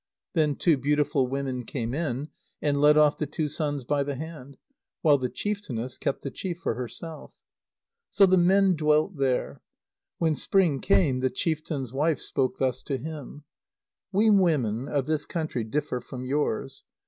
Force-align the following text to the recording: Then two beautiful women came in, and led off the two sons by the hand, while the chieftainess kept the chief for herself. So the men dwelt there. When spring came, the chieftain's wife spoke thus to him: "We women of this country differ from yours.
Then 0.33 0.55
two 0.55 0.77
beautiful 0.79 1.27
women 1.27 1.63
came 1.63 1.93
in, 1.93 2.29
and 2.59 2.81
led 2.81 2.97
off 2.97 3.19
the 3.19 3.27
two 3.27 3.47
sons 3.47 3.83
by 3.85 4.01
the 4.01 4.15
hand, 4.15 4.57
while 5.03 5.19
the 5.19 5.29
chieftainess 5.29 5.99
kept 5.99 6.23
the 6.23 6.31
chief 6.31 6.57
for 6.57 6.73
herself. 6.73 7.33
So 8.09 8.25
the 8.25 8.35
men 8.35 8.75
dwelt 8.75 9.17
there. 9.17 9.61
When 10.17 10.33
spring 10.33 10.79
came, 10.79 11.19
the 11.19 11.29
chieftain's 11.29 11.93
wife 11.93 12.19
spoke 12.19 12.57
thus 12.57 12.81
to 12.81 12.97
him: 12.97 13.43
"We 14.11 14.31
women 14.31 14.87
of 14.87 15.05
this 15.05 15.27
country 15.27 15.63
differ 15.63 15.99
from 15.99 16.25
yours. 16.25 16.83